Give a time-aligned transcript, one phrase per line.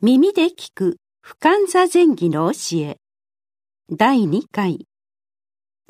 [0.00, 2.98] 耳で聞く俯瞰座禅儀の教え。
[3.90, 4.86] 第2回。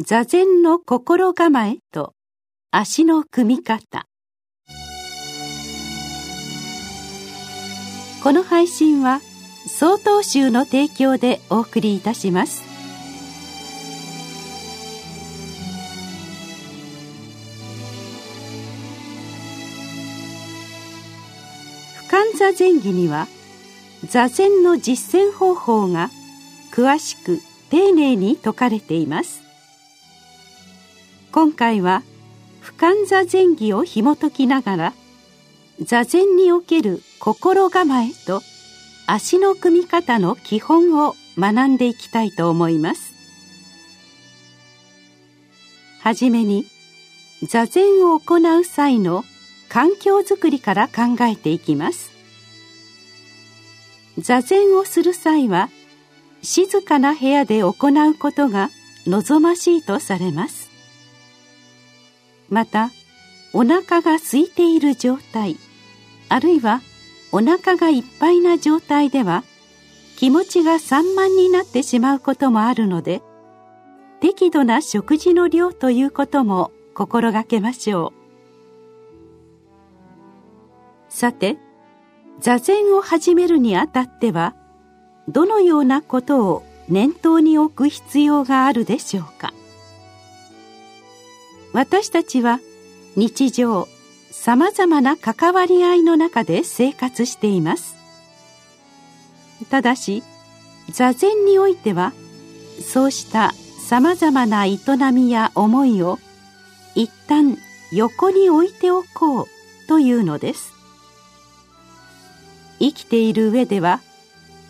[0.02, 2.14] 座禅の心構えと。
[2.70, 4.06] 足の組み方。
[8.22, 9.20] この配信は
[9.66, 12.62] 曹洞宗の提供でお送りいたします。
[22.08, 23.28] 俯瞰座禅儀には
[24.06, 26.10] 座禅の実践方法が
[26.72, 29.42] 詳しく丁寧に説かれています。
[31.32, 32.02] 今回は
[32.62, 34.92] 俯瞰座禅儀を紐解きながら
[35.80, 38.40] 座禅における心構えと
[39.06, 43.14] 足の組み方の基本を学んでいきたいと思います。
[46.00, 46.66] はじめに
[47.46, 49.24] 座禅を行う際の
[49.68, 52.17] 環境づくりから考えていきます。
[54.18, 55.70] 座禅をする際は
[56.42, 58.70] 静かな部屋で行うことが
[59.06, 60.70] 望ましいとされます。
[62.50, 62.90] また
[63.52, 65.56] お腹が空いている状態
[66.28, 66.80] あるいは
[67.32, 69.44] お腹がいっぱいな状態では
[70.16, 73.22] 気持ちが散漫になってしまうこともあるので
[74.20, 78.18] 適度な食事の量ということも心がけましょう。
[81.08, 81.58] さて
[82.40, 84.54] 座禅を始めるにあたっては
[85.28, 89.52] どのようなことを念頭に置く必要があるでしょうか。
[91.72, 92.60] 私たちは
[93.16, 93.88] 日常
[94.30, 97.96] さまざまな関わり合いの中で生活しています。
[99.70, 100.22] ただし
[100.90, 102.12] 座禅においては
[102.80, 104.78] そうしたさまざまな営
[105.12, 106.18] みや思いを
[106.94, 107.58] 一旦
[107.92, 109.46] 横に置いておこう
[109.88, 110.77] というのです。
[112.78, 114.00] 生きている上では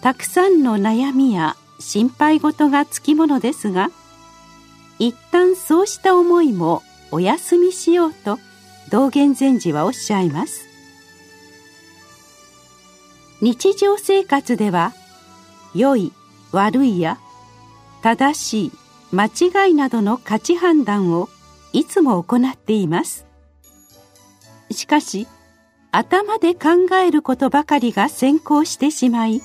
[0.01, 3.91] たくさんの悩みや心配事がつきものですが
[4.99, 8.39] 一旦そうした思いもお休みしようと
[8.91, 10.67] 道元禅師はおっしゃいます。
[13.41, 14.93] 日常生活では
[15.75, 16.13] 良い
[16.51, 17.19] 悪いや
[18.03, 18.73] 正しい
[19.13, 21.29] 間違いなどの価値判断を
[21.73, 23.27] いつも行っています。
[24.71, 25.29] しかし
[25.91, 29.41] 頭で考えることばかりが先行してしまい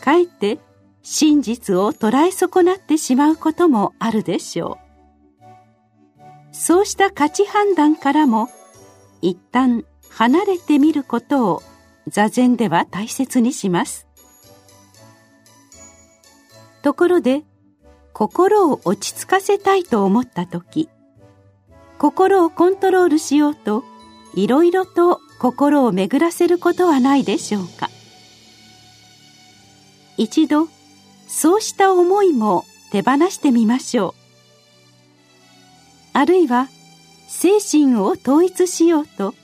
[0.00, 0.58] かえって
[1.02, 6.54] 真実を捉え損なってしまうこともあるでしょう。
[6.54, 8.48] そうした価値判断からも
[9.22, 11.62] 一旦離れてみることを
[12.08, 14.06] 座禅では大切にします。
[16.82, 17.42] ところで
[18.12, 20.88] 心を落ち着かせたいと思った時
[21.98, 23.84] 心をコントロールしようと
[24.34, 27.90] いろいろと心を巡らせることはないでしょうか。
[30.16, 30.68] 一度
[31.26, 34.14] そうした思いも手放してみましょう。
[36.12, 36.68] あるいは
[37.26, 39.34] 精神を統一しようと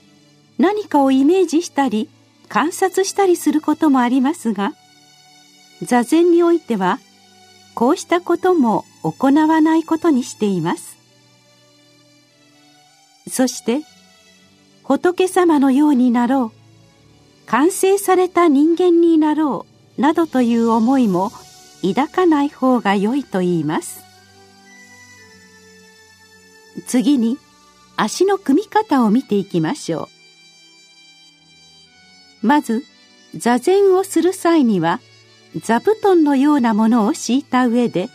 [0.57, 2.09] 何かをイメージしたり
[2.47, 4.71] 観察したりすることもありますが
[5.81, 6.99] 座禅においては
[7.75, 10.95] こうしたことも行わないことにしています。
[13.29, 13.81] そして
[14.89, 16.51] 仏様のようになろう。
[17.45, 19.67] 完成された人間になろ
[19.97, 20.01] う。
[20.01, 21.31] などという思いも
[21.83, 24.01] 抱かない方が良いと言います。
[26.87, 27.37] 次に
[27.97, 30.09] 足の組み方を見ていきましょ
[32.41, 32.47] う。
[32.47, 32.83] まず
[33.35, 35.01] 座禅をする際には
[35.61, 38.09] 座布団のようなものを敷いた上で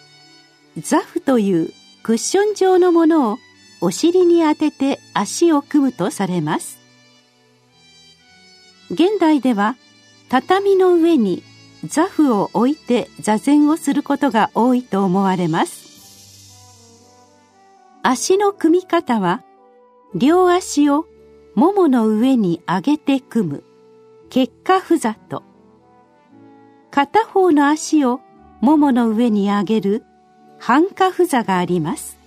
[0.79, 1.71] 座布という
[2.03, 3.39] クッション状のものを
[3.85, 6.79] お尻に当てて足を組むとされます。
[8.91, 9.77] 現代では
[10.31, 11.43] 畳の上に
[11.85, 15.85] 座布を置いて座禅をすることが多いと思われます。
[18.03, 19.43] 足の組み方は
[20.15, 21.05] 両足を
[21.55, 23.65] ももの上に上げて組む
[24.31, 25.43] 結果ふざと。
[26.91, 28.23] 片方の足を
[28.63, 30.05] ももの上に上げる
[30.59, 32.24] 半下ふざがあります。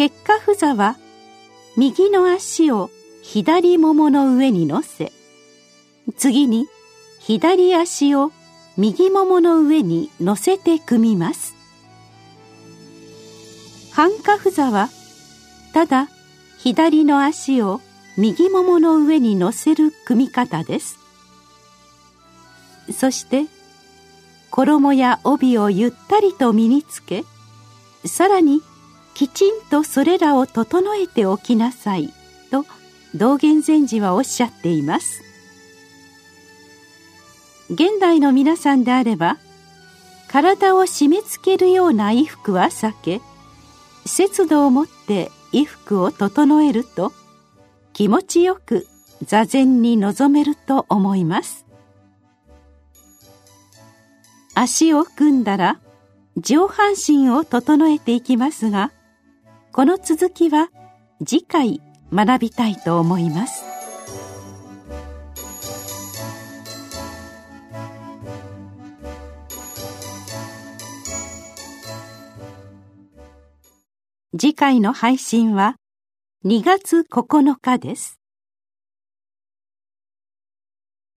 [0.00, 0.96] 結果ふざは
[1.76, 2.88] 右の足を
[3.20, 5.12] 左ももの上に乗せ
[6.16, 6.68] 次に
[7.18, 8.32] 左足を
[8.78, 11.54] 右ももの上に乗せて組みます。
[13.92, 14.88] 半下ふざは
[15.74, 16.08] ただ
[16.56, 17.82] 左の足を
[18.16, 20.96] 右ももの上に乗せる組み方です。
[22.90, 23.48] そして
[24.50, 27.22] 衣や帯をゆったりと身につけ
[28.06, 28.62] さらに
[29.14, 32.12] きちんとそれらを整えておきなさい
[32.50, 32.64] と
[33.14, 35.22] 道元禅師はおっしゃっています。
[37.70, 39.36] 現代の皆さんであれば
[40.28, 43.20] 体を締め付けるような衣服は避け
[44.06, 47.12] 節度を持って衣服を整えると
[47.92, 48.86] 気持ちよく
[49.24, 51.66] 座禅に臨めると思います。
[54.54, 55.78] 足を組んだら
[56.36, 58.92] 上半身を整えていきますが
[59.72, 60.68] この続きは
[61.24, 61.80] 次回
[62.12, 63.64] 学びたいと思います。
[74.36, 75.76] 次回の配信は
[76.44, 78.19] 2月9日です。